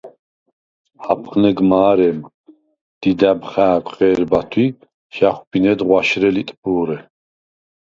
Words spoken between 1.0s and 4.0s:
აფხნეგ მა̄რემ დიდა̈ბ ხა̄̈ქვ